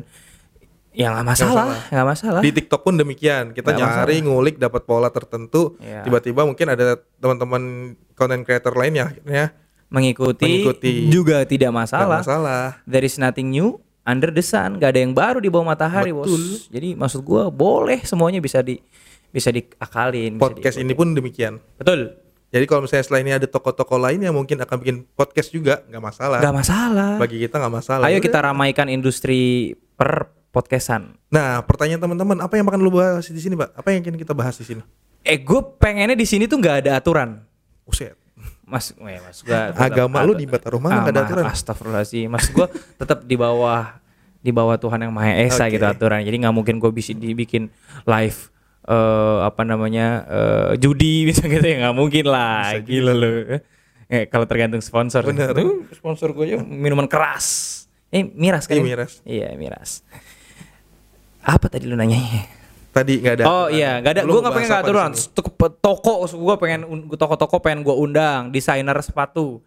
ya 0.96 1.12
nggak 1.12 1.26
masalah, 1.28 1.76
nggak 1.92 2.08
masalah. 2.08 2.42
Di 2.46 2.56
TikTok 2.56 2.82
pun 2.86 2.96
demikian. 2.96 3.52
Kita 3.52 3.74
Nggak 3.74 4.08
nyari, 4.08 4.18
ngulik, 4.24 4.56
dapat 4.56 4.88
pola 4.88 5.12
tertentu. 5.12 5.76
Iya. 5.84 6.08
Tiba-tiba 6.08 6.48
mungkin 6.48 6.72
ada 6.72 6.96
teman-teman 7.20 7.64
content 8.16 8.42
creator 8.48 8.72
lain 8.72 8.94
yang 8.96 9.08
akhirnya 9.12 9.52
Mengikuti, 9.86 10.66
Mengikuti. 10.66 10.94
juga 11.14 11.46
tidak 11.46 11.70
nggak 11.70 11.82
masalah. 11.86 12.20
masalah. 12.24 12.64
There 12.90 13.06
is 13.06 13.20
nothing 13.22 13.54
new 13.54 13.78
under 14.06 14.30
the 14.34 14.42
sun, 14.42 14.78
gak 14.78 14.94
ada 14.94 15.02
yang 15.02 15.14
baru 15.14 15.42
di 15.42 15.50
bawah 15.50 15.74
matahari, 15.74 16.14
bos. 16.14 16.30
Jadi 16.70 16.94
maksud 16.94 17.22
gua 17.26 17.50
boleh 17.50 18.02
semuanya 18.06 18.38
bisa 18.38 18.62
di 18.62 18.78
bisa 19.30 19.50
diakalin. 19.52 20.38
bisa 20.38 20.42
Podcast 20.42 20.76
diikutin. 20.80 20.90
ini 20.90 20.94
pun 20.96 21.08
demikian. 21.12 21.54
betul, 21.76 22.14
Jadi 22.56 22.72
kalau 22.72 22.88
misalnya 22.88 23.04
selain 23.04 23.28
ini 23.28 23.36
ada 23.36 23.48
toko-toko 23.52 24.00
lain 24.00 24.24
yang 24.24 24.32
mungkin 24.32 24.56
akan 24.64 24.76
bikin 24.80 24.98
podcast 25.12 25.52
juga, 25.52 25.84
nggak 25.92 26.00
masalah. 26.00 26.40
nggak 26.40 26.56
masalah. 26.56 27.12
Bagi 27.20 27.44
kita 27.44 27.60
nggak 27.60 27.74
masalah. 27.84 28.08
Ayo 28.08 28.24
kita 28.24 28.40
ramaikan 28.40 28.88
industri 28.88 29.76
per 30.00 30.32
podcastan. 30.56 31.20
Nah, 31.28 31.60
pertanyaan 31.68 32.00
teman-teman, 32.00 32.40
apa 32.40 32.56
yang 32.56 32.64
akan 32.64 32.80
lu 32.80 32.96
bahas 32.96 33.28
di 33.28 33.44
sini, 33.44 33.60
Pak? 33.60 33.76
Apa 33.76 33.92
yang 33.92 34.08
ingin 34.08 34.16
kita 34.16 34.32
bahas 34.32 34.56
di 34.56 34.64
sini? 34.64 34.80
Eh, 35.28 35.36
gue 35.36 35.62
pengennya 35.76 36.16
di 36.16 36.24
sini 36.24 36.48
tuh 36.48 36.56
nggak 36.56 36.88
ada 36.88 36.96
aturan. 36.96 37.44
Uset. 37.84 38.16
Mas, 38.64 38.96
eh, 38.98 39.20
mas 39.20 39.44
gua 39.44 39.76
Agama 39.92 40.24
lu 40.24 40.34
di 40.34 40.48
Batarumah 40.48 40.90
mana 40.90 41.04
nggak 41.04 41.12
ada 41.12 41.20
Ah, 41.22 41.28
aturan? 41.28 41.44
Astagfirullahaladzim. 41.52 42.32
Mas 42.32 42.48
gua 42.56 42.72
tetap 43.04 43.28
di 43.28 43.36
bawah 43.36 44.00
di 44.40 44.54
bawah 44.56 44.80
Tuhan 44.80 45.04
yang 45.04 45.12
Maha 45.12 45.44
Esa 45.44 45.68
Oke. 45.68 45.76
gitu 45.76 45.86
aturan. 45.86 46.24
Jadi 46.24 46.40
nggak 46.40 46.56
mungkin 46.56 46.78
gue 46.78 46.92
bisa 46.94 47.12
dibikin 47.12 47.68
live 48.06 48.54
eh 48.86 49.38
apa 49.42 49.62
namanya 49.66 50.08
eh, 50.30 50.72
judi 50.78 51.22
bisa 51.30 51.50
gitu 51.50 51.66
ya 51.66 51.86
nggak 51.86 51.96
mungkin 51.98 52.26
lah. 52.30 52.78
Gila 52.82 53.14
lu. 53.14 53.34
Eh, 54.06 54.30
kalau 54.30 54.46
tergantung 54.46 54.82
sponsor. 54.86 55.26
Bener. 55.26 55.50
Tuh, 55.58 55.90
sponsor 55.90 56.30
gue 56.32 56.62
minuman 56.62 57.10
keras. 57.10 57.74
Eh 58.14 58.22
miras 58.22 58.70
kan? 58.70 58.78
Iya, 58.78 58.82
ini? 58.82 58.90
miras. 58.94 59.12
Iya 59.26 59.48
miras. 59.58 60.06
Apa 61.42 61.70
tadi 61.70 61.90
lu 61.90 61.98
nanyanya? 61.98 62.46
Tadi 62.96 63.20
nggak 63.20 63.34
ada. 63.42 63.46
Oh 63.50 63.68
iya, 63.68 64.00
nggak 64.00 64.14
ada. 64.16 64.22
Gue 64.24 64.40
nggak 64.40 64.54
pengen 64.56 64.70
nggak 64.72 64.84
aturan. 64.88 65.12
Toko, 65.82 66.14
gue 66.26 66.56
pengen 66.62 66.82
toko-toko 67.18 67.60
pengen 67.60 67.84
gue 67.84 67.92
undang, 67.92 68.56
desainer 68.56 68.96
sepatu, 69.04 69.60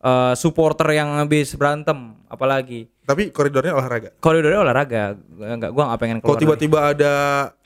eh, 0.00 0.32
supporter 0.32 0.88
yang 0.96 1.20
habis 1.20 1.52
berantem, 1.58 2.16
apalagi 2.24 2.88
Tapi 3.04 3.34
koridornya 3.34 3.74
olahraga. 3.74 4.14
koridornya 4.22 4.64
olahraga. 4.64 5.18
Nggak, 5.28 5.70
gue 5.76 5.84
nggak 5.84 6.00
pengen 6.00 6.18
Kalau 6.22 6.38
tiba-tiba 6.40 6.78
ada 6.94 7.12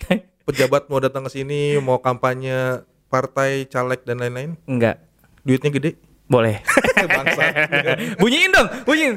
pejabat 0.44 0.88
mau 0.88 1.00
datang 1.00 1.24
ke 1.24 1.30
sini, 1.32 1.80
mau 1.80 1.98
kampanye 1.98 2.84
partai, 3.08 3.64
caleg 3.66 4.00
dan 4.04 4.20
lain-lain, 4.20 4.54
dari- 4.54 4.70
Nggak, 4.70 4.96
duitnya 5.42 5.70
gede. 5.70 5.90
boleh. 6.24 6.56
Bangsa. 7.04 7.42
bunyiin 8.20 8.50
dong, 8.50 8.68
bunyiin. 8.84 9.12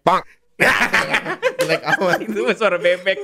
Pak. 0.00 0.22
Jelek 1.56 1.82
amat. 1.88 2.18
Itu 2.20 2.40
suara 2.52 2.76
bebek. 2.76 3.18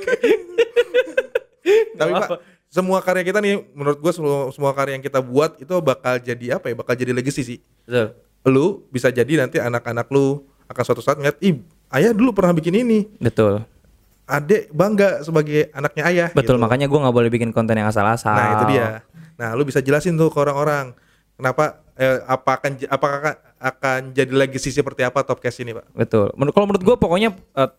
Tapi 1.94 2.10
Pak, 2.10 2.40
semua 2.68 2.98
karya 3.00 3.22
kita 3.22 3.38
nih 3.40 3.60
menurut 3.72 4.00
gua 4.00 4.12
semua, 4.12 4.48
semua 4.52 4.72
karya 4.72 4.96
yang 4.96 5.04
kita 5.04 5.20
buat 5.20 5.60
itu 5.60 5.74
bakal 5.80 6.16
jadi 6.16 6.56
apa 6.56 6.72
ya? 6.72 6.74
Bakal 6.76 6.94
jadi 6.96 7.12
legacy 7.12 7.42
sih. 7.44 7.58
Betul. 7.84 8.16
Lu 8.48 8.88
bisa 8.88 9.12
jadi 9.12 9.28
nanti 9.36 9.60
anak-anak 9.60 10.08
lu 10.08 10.48
akan 10.64 10.82
suatu 10.82 11.04
saat 11.04 11.20
ngeliat, 11.20 11.36
"Ih, 11.40 11.60
ayah 11.92 12.16
dulu 12.16 12.32
pernah 12.32 12.56
bikin 12.56 12.72
ini." 12.72 13.04
Betul. 13.20 13.64
Adek 14.28 14.68
bangga 14.76 15.24
sebagai 15.24 15.72
anaknya 15.72 16.02
ayah. 16.12 16.28
Betul, 16.36 16.60
gitu. 16.60 16.62
makanya 16.62 16.84
gue 16.84 17.00
nggak 17.00 17.16
boleh 17.16 17.30
bikin 17.32 17.48
konten 17.48 17.80
yang 17.80 17.88
asal-asal. 17.88 18.36
Nah, 18.36 18.48
itu 18.60 18.64
dia. 18.76 18.86
Nah, 19.40 19.56
lu 19.56 19.64
bisa 19.64 19.80
jelasin 19.80 20.20
tuh 20.20 20.28
ke 20.28 20.36
orang-orang 20.36 20.92
kenapa 21.40 21.80
eh, 21.96 22.20
apa 22.28 22.60
akan 22.60 22.72
apakah 22.92 23.16
akan, 23.24 23.34
akan 23.56 24.00
jadi 24.12 24.28
legacy 24.28 24.68
seperti 24.68 25.00
apa 25.00 25.24
Topcast 25.24 25.64
ini, 25.64 25.72
Pak? 25.72 25.96
Betul. 25.96 26.28
Menurut 26.36 26.52
kalau 26.52 26.66
menurut 26.68 26.84
gue 26.84 26.96
pokoknya 27.00 27.30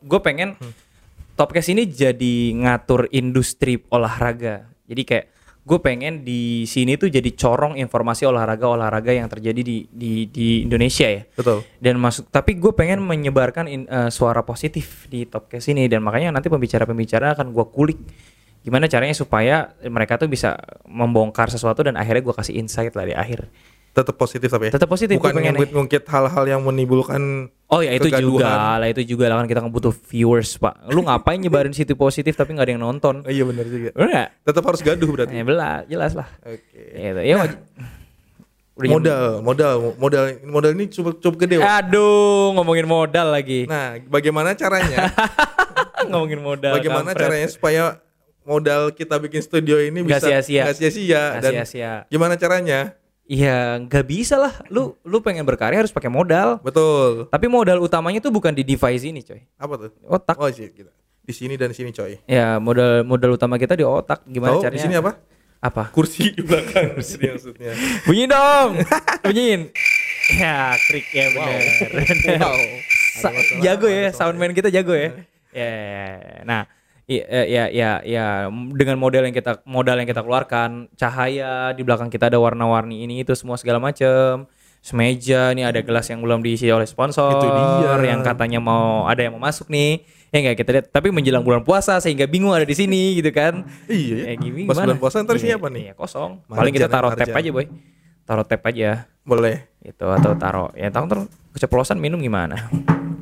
gue 0.01 0.20
pengen 0.25 0.58
Topcast 1.38 1.70
ini 1.70 1.86
jadi 1.86 2.36
ngatur 2.58 3.08
industri 3.13 3.79
olahraga. 3.94 4.65
Jadi 4.89 5.01
kayak 5.06 5.25
gue 5.69 5.77
pengen 5.77 6.25
di 6.25 6.65
sini 6.65 6.97
tuh 6.97 7.13
jadi 7.13 7.29
corong 7.38 7.77
informasi 7.77 8.25
olahraga-olahraga 8.25 9.13
yang 9.13 9.29
terjadi 9.29 9.61
di 9.61 9.85
di 9.85 10.25
di 10.25 10.65
Indonesia 10.65 11.05
ya. 11.05 11.21
Betul. 11.38 11.61
Dan 11.77 12.01
masuk 12.01 12.25
tapi 12.33 12.57
gue 12.57 12.73
pengen 12.73 13.05
menyebarkan 13.05 13.69
in- 13.69 13.85
eh, 13.85 14.09
suara 14.09 14.41
positif 14.41 15.05
di 15.05 15.29
Topcast 15.29 15.69
ini 15.69 15.85
dan 15.85 16.01
makanya 16.01 16.33
nanti 16.33 16.49
pembicara-pembicara 16.49 17.38
akan 17.38 17.53
gue 17.53 17.65
kulik 17.69 18.01
gimana 18.59 18.91
caranya 18.91 19.15
supaya 19.15 19.71
mereka 19.88 20.19
tuh 20.19 20.27
bisa 20.27 20.57
membongkar 20.83 21.47
sesuatu 21.47 21.85
dan 21.85 21.95
akhirnya 21.95 22.25
gue 22.25 22.35
kasih 22.35 22.57
insight 22.57 22.97
lah 22.97 23.05
di 23.05 23.13
akhir. 23.13 23.47
Tetap 23.89 24.15
positif 24.15 24.48
tapi 24.48 24.69
ya. 24.69 24.72
Tetap 24.77 24.89
positif, 24.89 25.15
Bukan 25.17 25.34
gua 25.34 25.38
pengen 25.38 25.53
ngungkit-ngungkit 25.58 26.03
hal-hal 26.05 26.46
yang 26.46 26.62
menimbulkan 26.62 27.50
Oh 27.69 27.86
ya 27.86 27.93
itu 27.93 28.10
kegaduhan. 28.10 28.41
juga 28.41 28.50
lah 28.81 28.88
itu 28.89 29.01
juga 29.05 29.25
lah 29.29 29.41
kan 29.41 29.48
kita 29.50 29.62
butuh 29.65 29.93
viewers 29.93 30.58
pak. 30.58 30.89
Lu 30.89 31.05
ngapain 31.05 31.38
nyebarin 31.38 31.74
situ 31.74 31.93
positif 31.93 32.34
tapi 32.34 32.58
nggak 32.58 32.65
ada 32.65 32.74
yang 32.74 32.84
nonton? 32.84 33.22
Oh, 33.22 33.31
iya 33.36 33.46
benar 33.46 33.65
juga. 33.65 33.89
Nggak? 33.93 34.27
Tetap 34.46 34.63
harus 34.65 34.81
gaduh 34.81 35.10
berarti. 35.10 35.34
Ya 35.38 35.46
belas, 35.46 35.81
jelas 35.86 36.12
lah. 36.17 36.29
Oke. 36.46 36.81
Gitu. 36.98 37.19
Ya 37.22 37.36
jam- 37.46 37.62
Modal, 38.79 39.43
modal, 39.43 39.75
modal, 40.00 40.24
modal 40.48 40.72
ini 40.72 40.88
cukup 40.88 41.19
cukup 41.19 41.43
gede. 41.43 41.60
Pak. 41.60 41.67
Aduh, 41.84 42.55
ngomongin 42.55 42.88
modal 42.88 43.27
lagi. 43.27 43.67
Nah, 43.67 44.00
bagaimana 44.08 44.55
caranya? 44.55 45.12
ngomongin 46.08 46.39
modal. 46.39 46.79
bagaimana 46.79 47.12
kampret. 47.12 47.19
caranya 47.27 47.48
supaya 47.51 47.84
modal 48.48 48.96
kita 48.96 49.19
bikin 49.19 49.43
studio 49.43 49.84
ini 49.84 50.00
bisa 50.00 50.24
sia-sia. 50.24 50.72
nggak 50.72 50.77
sia-sia 50.79 51.24
dan 51.43 51.51
sia-sia. 51.60 51.93
gimana 52.08 52.39
caranya? 52.39 52.96
Iya, 53.29 53.77
nggak 53.86 54.05
bisa 54.09 54.41
lah. 54.41 54.57
Lu 54.74 54.98
lu 55.05 55.21
pengen 55.21 55.45
berkarya 55.45 55.86
harus 55.86 55.93
pakai 55.93 56.09
modal. 56.09 56.57
Betul. 56.65 57.29
Tapi 57.29 57.45
modal 57.45 57.77
utamanya 57.77 58.17
tuh 58.17 58.33
bukan 58.33 58.50
di 58.50 58.65
device 58.65 59.05
ini, 59.05 59.21
coy. 59.21 59.38
Apa 59.53 59.74
tuh? 59.77 59.89
Otak. 60.09 60.33
Oh, 60.41 60.50
sih 60.50 60.65
kita. 60.74 60.89
Di 61.21 61.29
sini 61.29 61.53
dan 61.53 61.69
di 61.69 61.77
sini, 61.77 61.93
coy. 61.93 62.17
Ya, 62.25 62.57
modal 62.57 63.05
modal 63.05 63.38
utama 63.38 63.62
kita 63.62 63.77
di 63.77 63.86
otak. 63.86 64.25
Gimana 64.25 64.57
Tahu 64.57 64.65
caranya? 64.65 64.74
di 64.74 64.81
sini 64.81 64.95
apa? 64.98 65.12
Apa? 65.62 65.93
Kursi 65.93 66.33
di 66.33 66.41
belakang. 66.41 66.89
Kursi 66.98 67.21
maksudnya. 67.21 67.77
Bunyi 68.09 68.25
dong. 68.25 68.69
Bunyiin. 69.21 69.62
Ya, 70.33 70.74
krik 70.89 71.05
ya 71.13 71.25
bener. 71.29 71.62
Wow. 72.41 72.57
Sa- 73.21 73.33
jago 73.62 73.86
ya, 73.86 74.09
soundman 74.09 74.57
kita 74.57 74.74
jago 74.74 74.98
ya. 74.98 75.13
Ya, 75.53 75.69
ya, 75.69 75.86
ya. 76.17 76.38
Nah, 76.50 76.62
ya, 77.10 77.25
ya 77.44 77.63
ya 77.68 77.92
ya 78.06 78.25
dengan 78.72 79.01
model 79.01 79.25
yang 79.25 79.34
kita 79.34 79.66
modal 79.66 79.98
yang 79.98 80.06
kita 80.06 80.22
keluarkan 80.22 80.86
cahaya 80.94 81.74
di 81.74 81.82
belakang 81.82 82.08
kita 82.08 82.30
ada 82.30 82.38
warna-warni 82.38 83.01
ini 83.04 83.25
itu 83.25 83.34
semua 83.34 83.58
segala 83.58 83.82
macam 83.82 84.46
semeja 84.80 85.51
nih 85.51 85.68
ada 85.68 85.82
gelas 85.84 86.08
yang 86.08 86.24
belum 86.24 86.39
diisi 86.39 86.70
oleh 86.72 86.88
sponsor 86.88 87.36
Itu 87.36 87.50
dia. 87.51 88.16
yang 88.16 88.24
katanya 88.24 88.63
mau 88.63 89.10
ada 89.10 89.28
yang 89.28 89.36
mau 89.36 89.44
masuk 89.44 89.68
nih 89.68 90.06
ya 90.30 90.38
nggak 90.39 90.56
kita 90.56 90.70
lihat 90.72 90.86
tapi 90.94 91.10
menjelang 91.10 91.44
bulan 91.44 91.66
puasa 91.66 91.98
sehingga 92.00 92.30
bingung 92.30 92.54
ada 92.54 92.63
di 92.63 92.78
sini 92.78 93.18
gitu 93.18 93.34
kan 93.34 93.66
Iya. 93.89 94.32
ya, 94.32 94.34
gini 94.38 94.63
Pas 94.70 94.78
gimana? 94.80 94.94
bulan 94.94 95.00
puasa 95.01 95.25
ntar 95.25 95.36
isinya 95.36 95.58
Iya, 95.58 95.60
apa 95.60 95.68
nih? 95.74 95.82
iya, 95.84 95.94
kosong 95.98 96.32
Marjan, 96.48 96.60
paling 96.63 96.74
kita 96.78 96.88
taruh 96.88 97.12
tap 97.12 97.28
aja 97.34 97.50
boy 97.50 97.66
taruh 98.24 98.46
tap 98.46 98.62
aja 98.70 98.89
Boleh. 99.25 99.68
gitu 99.82 100.06
atau 100.08 100.32
taruh 100.38 100.70
ya 100.78 100.88
tahu 100.94 101.04
ntar 101.10 101.20
keceplosan 101.58 101.98
minum 102.00 102.22
gimana 102.22 102.70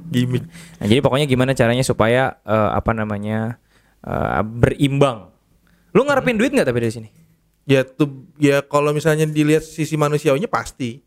Gimik. 0.08 0.48
Nah, 0.79 0.88
jadi 0.88 1.03
pokoknya 1.03 1.27
gimana 1.27 1.51
caranya 1.51 1.84
supaya 1.84 2.39
eh, 2.48 2.70
apa 2.72 2.96
namanya 2.96 3.60
eh, 4.03 4.41
berimbang. 4.43 5.31
Lu 5.95 6.05
ngarepin 6.05 6.37
duit 6.37 6.53
nggak 6.53 6.67
tapi 6.67 6.79
dari 6.83 6.93
sini? 6.93 7.09
Ya 7.67 7.83
tuh 7.83 8.27
ya 8.39 8.63
kalau 8.63 8.93
misalnya 8.95 9.25
dilihat 9.27 9.65
sisi 9.65 9.97
manusiawinya 9.97 10.47
pasti. 10.47 11.03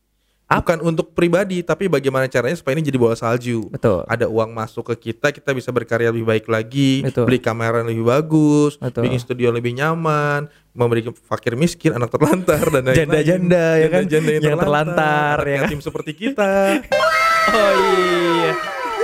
Bukan 0.51 0.83
untuk 0.83 1.15
pribadi, 1.15 1.63
tapi 1.63 1.87
bagaimana 1.87 2.27
caranya 2.27 2.59
supaya 2.59 2.75
ini 2.75 2.83
jadi 2.83 2.99
bola 2.99 3.15
salju. 3.15 3.71
Betul. 3.71 4.03
Ada 4.11 4.27
uang 4.27 4.51
masuk 4.51 4.83
ke 4.91 5.15
kita, 5.15 5.31
kita 5.31 5.55
bisa 5.55 5.71
berkarya 5.71 6.11
lebih 6.11 6.27
baik 6.27 6.51
lagi, 6.51 7.07
Betul. 7.07 7.31
beli 7.31 7.39
kamera 7.39 7.87
yang 7.87 7.95
lebih 7.95 8.03
bagus, 8.03 8.75
Betul. 8.75 9.07
bikin 9.07 9.23
studio 9.23 9.55
lebih 9.55 9.79
nyaman, 9.79 10.51
memberi 10.75 11.07
fakir 11.23 11.55
miskin, 11.55 11.95
anak 11.95 12.11
terlantar 12.11 12.67
dan 12.67 12.83
lain-lain. 12.83 12.99
Janda-janda, 12.99 13.65
ya 13.79 13.89
kan? 13.95 14.03
Janda-janda 14.11 14.31
yang, 14.35 14.43
Yang 14.43 14.59
terlantar, 14.59 15.37
terlantar, 15.39 15.55
ya 15.55 15.59
kan? 15.63 15.69
tim 15.71 15.83
seperti 15.87 16.13
kita. 16.19 16.51
Oh 17.51 17.73
iya. 17.99 18.53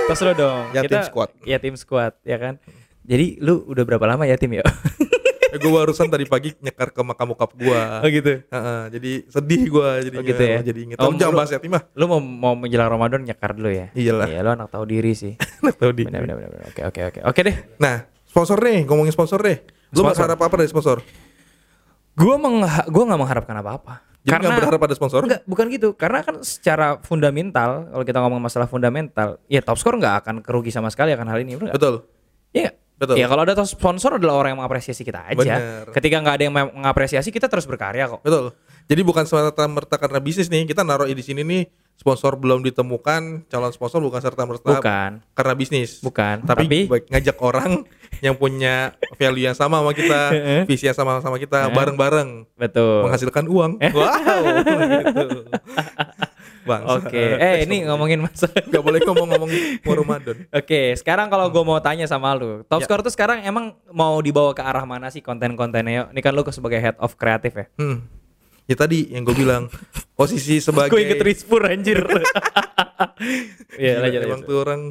Terus 0.07 0.21
lo 0.23 0.31
dong. 0.31 0.63
Yatim 0.71 1.03
squad. 1.03 1.29
Ya 1.43 1.57
tim 1.59 1.75
squad, 1.75 2.13
ya 2.23 2.37
kan. 2.39 2.53
Jadi 3.07 3.39
lu 3.39 3.63
udah 3.63 3.83
berapa 3.87 4.03
lama 4.03 4.27
yatim 4.27 4.59
ya? 4.59 4.63
eh, 5.53 5.57
gue 5.57 5.71
barusan 5.71 6.11
tadi 6.11 6.27
pagi 6.27 6.51
nyekar 6.59 6.91
ke 6.91 7.01
makam 7.07 7.31
bokap 7.31 7.55
gua. 7.55 8.03
oh 8.03 8.09
gitu. 8.11 8.43
Heeh, 8.43 8.81
jadi 8.91 9.11
sedih 9.31 9.61
gua 9.71 10.03
jadi 10.03 10.15
Oh 10.19 10.23
gitu 10.27 10.43
ya? 10.43 10.59
jadi 10.59 10.79
inget. 10.83 10.97
Oh, 10.99 11.15
jangan 11.15 11.33
bahas 11.39 11.51
yatim 11.55 11.71
mah. 11.71 11.87
Lu 11.95 12.11
mau 12.11 12.19
mau 12.19 12.53
menjelang 12.59 12.91
Ramadan 12.91 13.23
nyekar 13.23 13.55
dulu 13.55 13.71
ya? 13.71 13.87
Iyalah. 13.95 14.27
Iya, 14.27 14.39
lu 14.43 14.49
anak 14.59 14.67
tahu 14.67 14.83
diri 14.83 15.15
sih. 15.15 15.39
Tahu 15.79 15.91
di. 15.95 16.03
Benar 16.03 16.27
benar 16.27 16.35
benar. 16.37 16.67
Oke 16.67 16.81
oke 16.83 17.01
oke. 17.15 17.19
Oke 17.31 17.39
deh. 17.47 17.55
Nah, 17.79 18.03
sponsor 18.27 18.59
nih, 18.59 18.83
ngomongin 18.83 19.15
sponsor 19.15 19.39
deh. 19.39 19.63
Lu 19.95 20.03
Sponsor. 20.03 20.27
berharap 20.27 20.39
apa 20.43 20.55
dari 20.59 20.67
sponsor? 20.67 20.97
Gua 22.11 22.35
mengha 22.35 22.83
gua 22.91 23.03
nggak 23.07 23.19
mengharapkan 23.23 23.55
apa-apa. 23.55 23.93
Jadi 24.27 24.43
nggak 24.43 24.59
berharap 24.59 24.81
ada 24.83 24.95
sponsor? 24.99 25.21
Enggak, 25.23 25.41
bukan 25.47 25.65
gitu. 25.71 25.95
Karena 25.95 26.19
kan 26.19 26.43
secara 26.43 26.99
fundamental, 26.99 27.87
kalau 27.87 28.03
kita 28.03 28.19
ngomong 28.19 28.43
masalah 28.43 28.67
fundamental, 28.67 29.39
ya 29.47 29.63
top 29.63 29.79
score 29.79 29.95
nggak 29.95 30.15
akan 30.27 30.35
kerugi 30.43 30.67
sama 30.67 30.91
sekali 30.91 31.15
akan 31.15 31.27
hal 31.31 31.39
ini? 31.39 31.55
Betul. 31.55 32.03
Iya. 32.51 32.75
Betul. 32.97 33.15
Ya 33.21 33.29
kalau 33.29 33.45
ada 33.45 33.53
sponsor 33.61 34.17
adalah 34.17 34.41
orang 34.41 34.57
yang 34.57 34.59
mengapresiasi 34.65 35.05
kita 35.05 35.29
aja. 35.29 35.37
Bener. 35.37 35.85
Ketika 35.93 36.17
nggak 36.17 36.35
ada 36.41 36.43
yang 36.49 36.55
mengapresiasi, 36.57 37.29
kita 37.29 37.45
terus 37.45 37.69
berkarya 37.69 38.09
kok. 38.09 38.25
Betul. 38.25 38.57
Jadi 38.89 39.01
bukan 39.05 39.23
serta 39.27 39.69
merta 39.69 39.95
karena 40.01 40.17
bisnis 40.17 40.49
nih, 40.49 40.65
kita 40.65 40.81
naruh 40.81 41.05
di 41.05 41.21
sini 41.21 41.45
nih 41.45 41.69
sponsor 41.97 42.37
belum 42.37 42.61
ditemukan, 42.61 43.49
calon 43.49 43.73
sponsor 43.73 43.99
bukan 44.05 44.21
serta 44.21 44.45
merta 44.45 44.77
Bukan. 44.77 45.11
karena 45.33 45.53
bisnis. 45.57 45.97
Bukan. 46.01 46.45
Tapi, 46.45 46.65
Tapi- 46.69 46.85
baik- 46.89 47.09
ngajak 47.09 47.37
orang 47.41 47.83
yang 48.25 48.37
punya 48.37 48.93
value 49.17 49.49
yang 49.49 49.57
sama 49.57 49.81
sama 49.81 49.91
kita, 49.97 50.19
visi 50.69 50.85
yang 50.85 50.97
sama 50.97 51.19
sama 51.21 51.37
kita, 51.41 51.73
bareng-bareng 51.73 52.45
Betul. 52.53 53.05
menghasilkan 53.09 53.45
uang. 53.49 53.71
Wow. 53.81 54.41
gitu. 55.05 55.27
Bang. 56.67 56.83
Oke. 56.83 57.23
Eh 57.47 57.63
ini 57.63 57.87
ngomongin 57.87 58.19
masalah. 58.21 58.59
Gak 58.67 58.83
boleh 58.83 58.99
ngomong-ngomong 59.07 59.49
mau 59.81 59.93
Ramadan. 59.95 60.35
Oke, 60.51 60.93
sekarang 60.99 61.31
kalau 61.31 61.47
gue 61.47 61.63
mau 61.63 61.79
tanya 61.79 62.03
sama 62.05 62.35
lu, 62.35 62.67
top 62.67 62.83
Ya. 62.83 62.85
score 62.85 63.01
tuh 63.01 63.13
sekarang 63.15 63.47
emang 63.47 63.79
mau 63.89 64.19
dibawa 64.19 64.51
ke 64.51 64.61
arah 64.61 64.83
mana 64.83 65.07
sih 65.07 65.23
konten-kontennya? 65.23 66.05
Yuk, 66.05 66.07
Ini 66.11 66.19
kan 66.19 66.31
lu 66.35 66.43
sebagai 66.51 66.79
head 66.83 66.99
of 66.99 67.15
kreatif 67.15 67.55
ya. 67.55 67.65
Hmm. 67.79 68.03
Ya 68.67 68.75
tadi 68.75 69.07
yang 69.15 69.23
gue 69.23 69.31
bilang 69.31 69.71
posisi 70.13 70.59
sebagai 70.65 70.91
Gue 70.91 71.07
inget 71.07 71.23
Rizpur 71.23 71.63
anjir. 71.63 72.03
Iya, 73.77 74.01
lanjut 74.01 74.21
emang 74.25 74.41
tuh 74.41 74.57
orang 74.57 74.81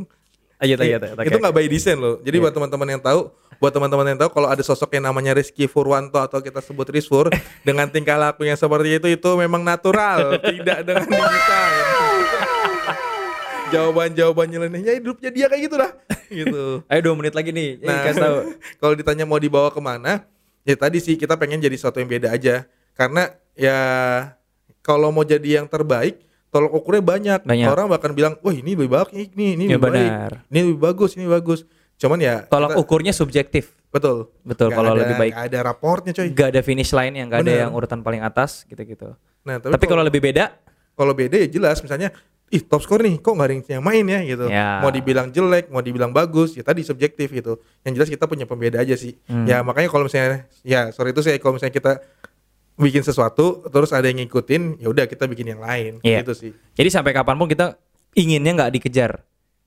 Lanjut. 0.56 0.78
I- 0.80 0.96
lanjut. 0.96 1.28
itu 1.28 1.36
nggak 1.36 1.54
by 1.54 1.66
design 1.68 1.98
loh. 2.00 2.16
Jadi 2.24 2.36
buat 2.40 2.52
teman-teman 2.56 2.88
yang 2.96 3.02
tahu, 3.04 3.28
buat 3.60 3.72
teman-teman 3.72 4.06
yang 4.08 4.18
tahu 4.20 4.30
kalau 4.32 4.48
ada 4.48 4.62
sosok 4.64 4.88
yang 4.96 5.04
namanya 5.04 5.36
Rizky 5.36 5.68
Furwanto 5.68 6.16
atau 6.16 6.40
kita 6.40 6.64
sebut 6.64 6.88
Rizfur 6.88 7.28
dengan 7.68 7.92
tingkah 7.92 8.16
laku 8.16 8.48
yang 8.48 8.56
seperti 8.56 8.96
itu 8.96 9.06
itu 9.20 9.30
memang 9.36 9.60
natural, 9.60 10.40
tidak 10.40 10.80
dengan 10.84 11.04
digital. 11.04 11.70
Jawaban-jawaban 13.74 14.46
nyelenehnya 14.46 14.92
hidupnya 14.96 15.30
dia 15.34 15.46
kayak 15.50 15.62
gitu 15.66 15.76
dah. 15.76 15.92
Gitu. 16.26 16.82
Ayo 16.90 17.00
dua 17.06 17.14
menit 17.14 17.38
lagi 17.38 17.54
nih. 17.54 17.78
Nah, 17.86 18.02
kasih 18.02 18.18
tahu. 18.18 18.36
kalau 18.82 18.94
ditanya 18.98 19.22
mau 19.22 19.38
dibawa 19.38 19.70
ke 19.70 19.78
mana, 19.78 20.26
ya 20.66 20.74
tadi 20.74 20.98
sih 20.98 21.14
kita 21.14 21.38
pengen 21.38 21.62
jadi 21.62 21.78
sesuatu 21.78 22.02
yang 22.02 22.10
beda 22.10 22.34
aja. 22.34 22.66
Karena 22.98 23.30
ya 23.54 23.78
kalau 24.82 25.14
mau 25.14 25.22
jadi 25.22 25.62
yang 25.62 25.70
terbaik, 25.70 26.25
tolok 26.56 26.72
ukurnya 26.74 27.02
banyak. 27.02 27.40
Banyak. 27.44 27.68
Orang 27.68 27.86
bahkan 27.86 28.10
bilang, 28.10 28.40
wah 28.40 28.50
ini 28.50 28.72
lebih 28.72 28.88
baik, 28.88 29.12
ini 29.12 29.46
ini 29.52 29.64
Ya, 29.68 29.76
lebih 29.76 29.92
baik, 29.92 30.08
benar. 30.08 30.32
ini 30.48 30.58
lebih 30.64 30.80
bagus, 30.80 31.10
ini 31.14 31.28
bagus. 31.28 31.60
Cuman 31.96 32.16
ya 32.18 32.44
Tolak 32.44 32.72
kita- 32.72 32.80
ukurnya 32.80 33.12
subjektif. 33.12 33.76
betul, 33.86 34.28
Betul, 34.42 34.68
Nggak 34.68 34.76
kalau 34.76 34.92
ada- 34.92 35.00
lebih 35.02 35.16
baik. 35.16 35.32
nggak 35.32 35.46
ada 35.48 35.58
raportnya 35.62 36.12
coy. 36.12 36.28
Gak 36.30 36.48
ada 36.52 36.60
finish 36.60 36.92
line 36.92 37.14
yang 37.14 37.26
gak 37.26 37.40
ada 37.40 37.48
Bener. 37.48 37.60
yang 37.64 37.72
urutan 37.72 38.00
paling 38.00 38.20
atas 38.20 38.64
gitu-gitu. 38.64 39.16
Nah 39.40 39.56
Tapi, 39.56 39.84
kalau 39.84 40.00
lebih 40.00 40.20
beda, 40.20 40.52
kalau 40.92 41.12
beda 41.12 41.36
ya 41.36 41.48
jelas, 41.48 41.80
misalnya, 41.80 42.12
ih 42.46 42.60
top 42.60 42.78
score 42.78 43.00
nih, 43.00 43.16
kok 43.16 43.32
nggak 43.32 43.48
ada 43.48 43.56
yang 43.72 43.80
main 43.80 44.04
ya 44.04 44.20
gitu. 44.22 44.46
Ya. 44.46 44.78
Mau 44.78 44.92
dibilang 44.92 45.30
jelek, 45.30 45.66
mau 45.66 45.80
dibilang 45.80 46.12
bagus, 46.12 46.52
ya 46.52 46.62
tadi 46.62 46.84
subjektif 46.84 47.32
gitu. 47.32 47.56
Yang 47.82 47.92
jelas 47.96 48.08
kita 48.10 48.24
punya 48.24 48.44
pembeda 48.44 48.84
aja 48.84 48.92
sih. 48.94 49.16
Hmm. 49.24 49.48
Ya 49.48 49.64
makanya 49.64 49.88
kalau 49.88 50.04
misalnya, 50.04 50.44
ya 50.60 50.92
sorry 50.92 51.10
itu 51.10 51.20
saya 51.20 51.38
kalau 51.38 51.56
misalnya 51.56 51.72
kita 51.72 51.92
bikin 52.76 53.00
sesuatu, 53.00 53.64
terus 53.66 53.90
ada 53.90 54.04
yang 54.04 54.16
ngikutin, 54.18 54.78
ya 54.78 54.88
udah 54.88 55.04
kita 55.04 55.24
bikin 55.24 55.50
yang 55.50 55.60
lain. 55.60 55.98
Iya. 56.00 56.20
Gitu 56.20 56.32
sih. 56.34 56.50
jadi 56.72 56.88
sampai 56.90 57.10
kapan 57.10 57.34
pun 57.34 57.46
kita 57.46 57.80
inginnya 58.12 58.52
nggak 58.54 58.72
dikejar. 58.72 59.24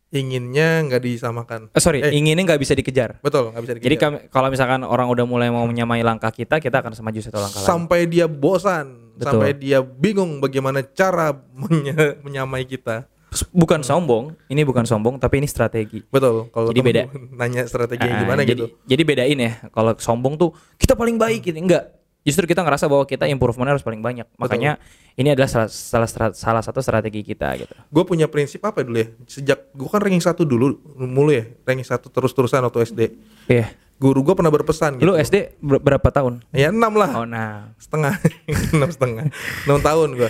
Inginnya 0.10 0.82
nggak 0.84 1.02
disamakan. 1.04 1.62
Eh, 1.70 1.78
sorry, 1.78 2.02
Eh. 2.02 2.10
inginnya 2.12 2.42
nggak 2.44 2.58
bisa 2.58 2.74
dikejar. 2.74 3.18
Betul, 3.20 3.50
nggak 3.50 3.62
bisa 3.62 3.74
dikejar. 3.76 3.86
Jadi 3.86 3.96
kami- 3.96 4.22
kalau 4.28 4.50
misalkan 4.50 4.82
orang 4.82 5.06
udah 5.06 5.22
mulai 5.24 5.50
mau 5.50 5.62
menyamai 5.64 6.02
langkah 6.02 6.30
kita, 6.30 6.58
kita 6.58 6.82
akan 6.82 6.94
semaju 6.94 7.20
satu 7.20 7.38
langkah 7.38 7.62
lagi. 7.62 7.70
sampai 7.70 8.00
dia 8.06 8.26
bosan, 8.26 9.14
Betul. 9.14 9.38
sampai 9.38 9.50
dia 9.54 9.80
bingung 9.82 10.38
bagaimana 10.40 10.82
cara 10.82 11.30
menye- 11.52 12.18
menyamai 12.22 12.66
kita. 12.66 13.06
Bukan 13.52 13.86
sombong, 13.86 14.34
ini 14.50 14.66
bukan 14.66 14.82
sombong, 14.82 15.22
tapi 15.22 15.38
ini 15.38 15.46
strategi. 15.46 16.02
Betul. 16.04 16.50
Kalau 16.50 16.74
Jadi 16.74 16.82
beda. 16.82 17.02
nanya 17.38 17.62
strategi 17.64 18.02
Ah, 18.02 18.26
gimana 18.26 18.42
jadi, 18.42 18.66
gitu. 18.66 18.66
Jadi 18.90 19.02
bedain 19.04 19.38
ya, 19.38 19.52
kalau 19.70 19.94
sombong 19.96 20.34
tuh 20.36 20.50
kita 20.74 20.98
paling 20.98 21.22
baik 21.22 21.46
gitu, 21.46 21.62
enggak. 21.62 21.99
Justru 22.20 22.46
kita 22.46 22.62
ngerasa 22.62 22.86
bahwa 22.86 23.04
kita 23.04 23.26
improvementnya 23.26 23.74
harus 23.74 23.82
paling 23.82 24.00
banyak. 24.00 24.28
Makanya 24.36 24.76
ini 25.16 25.30
adalah 25.30 25.48
salah, 25.48 25.68
salah, 25.68 26.08
salah 26.32 26.62
satu 26.62 26.80
strategi 26.80 27.22
kita 27.22 27.52
gitu. 27.58 27.72
gue 27.72 28.04
punya 28.04 28.26
prinsip 28.26 28.60
apa 28.62 28.80
dulu 28.80 28.96
ya 28.98 29.08
sejak 29.26 29.68
gue 29.70 29.84
kan 29.86 30.00
ranking 30.00 30.22
satu 30.22 30.42
dulu 30.42 30.80
mulu 30.96 31.28
ya 31.30 31.44
ranking 31.62 31.84
satu 31.84 32.08
terus 32.08 32.32
terusan 32.32 32.62
waktu 32.62 32.80
SD 32.86 33.02
Iya. 33.46 33.68
guru 33.98 34.22
gue 34.22 34.32
pernah 34.32 34.48
berpesan 34.48 34.96
gitu 34.96 35.04
Lu 35.04 35.14
SD 35.14 35.60
ber- 35.60 35.84
berapa 35.84 36.08
tahun? 36.08 36.48
ya 36.50 36.72
enam 36.72 36.94
lah 36.94 37.12
Oh 37.14 37.26
nah. 37.26 37.76
setengah 37.76 38.16
enam 38.76 38.88
setengah 38.88 39.28
enam 39.66 39.80
tahun 39.82 40.10
gue 40.16 40.30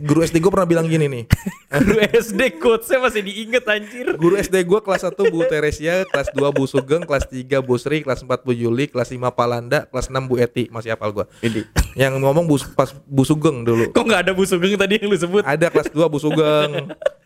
guru 0.00 0.20
SD 0.20 0.38
gue 0.38 0.48
pernah 0.48 0.64
bilang 0.64 0.84
gini 0.84 1.04
nih 1.04 1.24
Lu 1.86 1.98
SD 2.00 2.56
quotesnya 2.56 2.96
masih 2.98 3.20
diinget 3.20 3.60
anjir. 3.62 4.14
guru 4.14 4.34
SD 4.34 4.62
gue 4.62 4.80
kelas 4.80 5.04
1 5.04 5.12
Bu 5.28 5.44
Teresia 5.44 6.06
kelas 6.06 6.30
2 6.30 6.40
Bu 6.50 6.64
Sugeng 6.64 7.02
kelas 7.02 7.26
3 7.26 7.44
Bu 7.60 7.76
Sri 7.76 8.00
kelas 8.00 8.20
4 8.20 8.40
Bu 8.40 8.50
Yuli 8.50 8.86
kelas 8.86 9.08
5 9.08 9.20
Palanda 9.30 9.84
kelas 9.84 10.08
6 10.08 10.16
Bu 10.24 10.36
Eti 10.36 10.66
masih 10.68 10.90
hafal 10.90 11.12
gue 11.12 11.24
Ini. 11.40 11.68
yang 11.94 12.16
ngomong 12.16 12.44
Bu, 12.44 12.56
pas 12.72 12.90
Bu 13.04 13.22
Sugeng 13.22 13.62
dulu 13.62 13.90
Kok 13.90 14.02
nggak 14.02 14.20
ada 14.24 14.32
Bu 14.32 14.42
Sugeng 14.42 14.72
tadi 14.74 14.96
yang 14.96 15.06
lu 15.06 15.16
sebut? 15.16 15.44
ada 15.44 15.66
kelas 15.68 15.92
2 15.92 16.00
Bu 16.06 16.18
Sugeng 16.18 16.70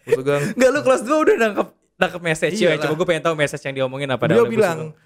Bu 0.03 0.11
Sugeng 0.17 0.43
Enggak 0.53 0.71
lu 0.71 0.81
kelas 0.83 1.03
2 1.07 1.11
udah 1.15 1.37
nangkep 1.39 1.67
nangkep 2.01 2.23
message 2.25 2.57
ya. 2.57 2.73
Iyalah. 2.73 2.83
Coba 2.83 2.95
gue 2.97 3.07
pengen 3.07 3.23
tahu 3.23 3.35
message 3.37 3.63
yang 3.63 3.77
diomongin 3.77 4.09
apa 4.09 4.25
Bu 4.25 4.49
bilang 4.49 4.97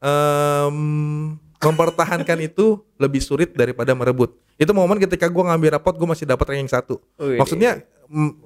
Sugeng. 0.00 1.44
Em, 1.66 1.68
mempertahankan 1.68 2.38
itu 2.40 2.66
lebih 2.96 3.18
sulit 3.18 3.50
daripada 3.52 3.90
merebut. 3.92 4.38
Itu 4.54 4.70
momen 4.70 4.96
ketika 4.96 5.26
gua 5.26 5.50
ngambil 5.50 5.76
rapot 5.76 5.92
gue 5.92 6.06
masih 6.06 6.24
dapat 6.24 6.46
ranking 6.48 6.70
satu. 6.70 6.96
Wih. 7.16 7.36
Maksudnya 7.36 7.82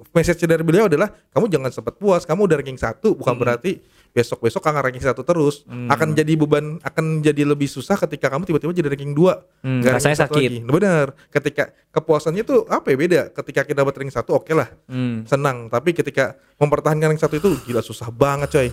message 0.09 0.41
dari 0.41 0.59
beliau 0.59 0.89
adalah 0.89 1.13
kamu 1.29 1.45
jangan 1.47 1.69
sempat 1.69 1.93
puas, 1.95 2.25
kamu 2.25 2.49
udah 2.49 2.57
ranking 2.57 2.75
satu 2.75 3.13
bukan 3.13 3.31
Hmm. 3.31 3.41
berarti 3.41 3.71
besok 4.09 4.41
besok 4.41 4.59
akan 4.59 4.81
ranking 4.83 5.05
satu 5.05 5.21
terus. 5.21 5.63
Akan 5.87 6.11
jadi 6.11 6.33
beban, 6.33 6.81
akan 6.81 7.21
jadi 7.21 7.45
lebih 7.45 7.69
susah 7.69 7.95
ketika 7.95 8.27
kamu 8.27 8.43
tiba-tiba 8.43 8.73
jadi 8.73 8.89
ranking 8.89 9.13
dua. 9.13 9.45
Hmm, 9.61 9.79
ranking 9.79 9.93
rasanya 9.93 10.17
sakit. 10.27 10.49
lagi. 10.51 10.59
Benar. 10.65 11.07
Ketika 11.29 11.63
kepuasannya 11.93 12.41
tuh 12.41 12.65
apa 12.67 12.89
ya 12.89 12.97
beda. 12.97 13.21
Ketika 13.31 13.61
kita 13.63 13.77
dapat 13.79 13.93
ranking 13.95 14.11
satu 14.11 14.35
oke 14.35 14.51
lah, 14.51 14.67
Hmm. 14.89 15.23
senang. 15.23 15.69
Tapi 15.69 15.93
ketika 15.93 16.35
mempertahankan 16.57 17.07
ranking 17.07 17.23
satu 17.23 17.37
itu 17.37 17.49
gila 17.63 17.79
susah 17.79 18.09
banget 18.09 18.49
coy. 18.49 18.67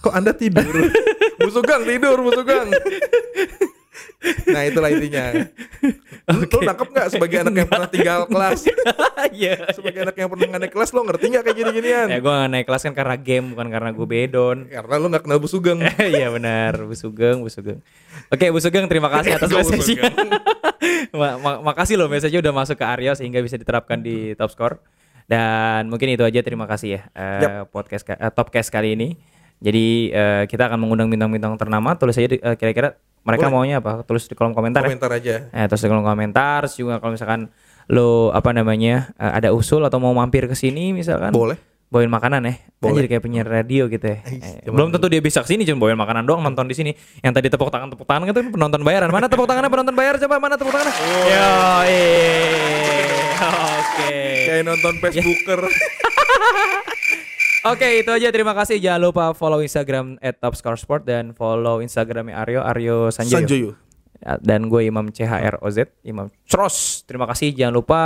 Kok 0.00 0.10
anda 0.10 0.32
tidur? 0.32 0.72
Busugang 1.38 1.84
tidur, 1.84 2.18
Busugang. 2.18 2.72
nah 4.50 4.62
itulah 4.64 4.90
intinya. 4.90 5.30
Lu, 6.32 6.42
lu 6.42 6.58
nangkep 6.64 6.88
nggak 6.90 7.08
sebagai 7.12 7.36
anak 7.44 7.54
yang 7.54 7.68
pernah 7.68 7.88
tinggal 7.88 8.18
kelas? 8.26 8.66
Iya. 9.30 9.70
sebagai 9.70 10.04
anak 10.04 10.16
yang 10.16 10.28
pernah 10.28 10.58
naik 10.58 10.72
kelas 10.72 10.90
lo 10.90 11.04
ngerti 11.04 11.24
nggak 11.30 11.42
kayak 11.46 11.56
gini-ginian? 11.56 12.06
Ya 12.10 12.18
gue 12.18 12.32
gak 12.32 12.50
naik 12.50 12.66
kelas 12.66 12.82
kan 12.84 12.94
karena 12.94 13.16
game 13.16 13.46
bukan 13.54 13.66
karena 13.70 13.90
gue 13.92 14.06
bedon. 14.06 14.58
Karena 14.66 14.94
lu 14.98 15.06
nggak 15.10 15.22
kenal 15.24 15.38
Bu 15.38 15.48
Sugeng. 15.48 15.78
Iya 16.14 16.28
benar, 16.30 16.74
Bu 16.82 16.94
Sugeng, 16.94 17.40
Bu 17.40 17.50
Sugeng. 17.50 17.78
Oke, 18.30 18.50
Bu 18.50 18.58
Sugeng 18.58 18.86
terima 18.86 19.08
kasih 19.10 19.36
atas 19.38 19.50
message-nya. 19.50 20.10
Ma- 21.14 21.38
ma- 21.38 21.60
makasih 21.62 21.94
loh 21.96 22.10
message-nya 22.10 22.42
udah 22.42 22.54
masuk 22.54 22.76
ke 22.76 22.84
Aryo 22.84 23.14
sehingga 23.14 23.38
bisa 23.40 23.54
diterapkan 23.54 24.02
di 24.02 24.34
top 24.34 24.50
score. 24.50 24.76
Dan 25.24 25.88
mungkin 25.88 26.12
itu 26.12 26.20
aja 26.20 26.44
terima 26.44 26.68
kasih 26.68 27.00
ya 27.00 27.02
eh, 27.16 27.62
podcast 27.64 28.04
ka- 28.04 28.18
eh, 28.20 28.32
topcast 28.34 28.68
kali 28.68 28.92
ini. 28.92 29.08
Jadi 29.62 30.12
eh, 30.12 30.44
kita 30.44 30.68
akan 30.68 30.76
mengundang 30.82 31.08
bintang-bintang 31.08 31.56
ternama. 31.56 31.96
Tulis 31.96 32.18
aja 32.18 32.28
di- 32.28 32.42
eh, 32.42 32.56
kira-kira 32.58 32.98
mereka 33.24 33.48
maunya 33.48 33.80
apa? 33.80 34.00
Tulis 34.02 34.24
di 34.24 34.32
kolom 34.32 34.52
komentar. 34.52 34.80
ya. 34.80 34.88
Komentar 34.88 35.10
aja. 35.10 35.34
Eh, 35.48 35.64
terus 35.64 35.80
di 35.80 35.88
kolom 35.88 36.04
komentar 36.04 36.68
juga 36.68 36.96
kalau 36.98 37.12
misalkan 37.12 37.48
lo 37.84 38.30
apa 38.30 38.48
namanya 38.50 39.12
eh, 39.14 39.32
ada 39.34 39.50
usul 39.50 39.80
atau 39.82 39.98
mau 39.98 40.12
mampir 40.12 40.44
ke 40.44 40.52
sini 40.52 40.92
misalkan 40.92 41.28
Boleh. 41.30 41.60
bawain 41.86 42.08
makanan 42.08 42.40
ya 42.42 42.54
Kan 42.56 42.64
Boleh. 42.80 42.96
jadi 42.96 43.08
kayak 43.10 43.22
penyiar 43.22 43.44
radio 43.44 43.84
gitu 43.86 44.04
ya 44.04 44.24
Eh, 44.24 44.64
belum 44.66 44.88
tentu 44.88 45.04
dia 45.06 45.20
bisa 45.20 45.40
ke 45.40 45.48
sini 45.48 45.64
cuma 45.64 45.82
bawain 45.82 45.92
makanan 45.94 46.24
doang 46.24 46.40
nonton 46.40 46.64
di 46.64 46.72
sini 46.72 46.92
yang 47.20 47.30
tadi 47.30 47.48
tepuk 47.48 47.68
tangan 47.68 47.92
tepuk 47.92 48.08
tangan 48.08 48.24
itu 48.24 48.40
penonton 48.48 48.80
bayaran 48.80 49.08
mana 49.08 49.28
tepuk 49.28 49.44
tangannya 49.44 49.68
penonton 49.68 49.92
bayar 49.92 50.16
coba 50.16 50.36
mana 50.38 50.56
tepuk 50.56 50.72
tangannya 50.72 50.96
yo 51.28 51.52
oke 53.44 54.12
Kayak 54.44 54.64
nonton 54.64 54.94
Facebooker. 54.96 55.60
oke 57.64 57.88
itu 58.04 58.10
aja. 58.12 58.28
Terima 58.30 58.52
kasih. 58.52 58.78
Jangan 58.78 59.00
lupa 59.00 59.24
follow 59.32 59.60
Instagram 59.64 60.20
@topscoresport 60.20 61.02
dan 61.08 61.32
follow 61.34 61.80
Instagramnya 61.80 62.38
Aryo 62.44 62.60
Aryo 62.62 62.96
Sanjoyo, 63.10 63.42
Sanjoyo. 63.42 63.70
Ya, 64.24 64.40
dan 64.40 64.72
gue 64.72 64.88
Imam 64.88 65.10
CHROZ 65.10 65.90
Imam 66.06 66.30
Cros 66.48 67.02
terima 67.04 67.28
kasih. 67.28 67.52
Jangan 67.52 67.74
lupa 67.74 68.00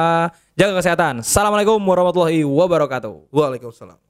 jaga 0.57 0.81
kesehatan. 0.81 1.21
Assalamualaikum 1.21 1.79
warahmatullahi 1.79 2.43
wabarakatuh. 2.43 3.31
Waalaikumsalam. 3.31 4.08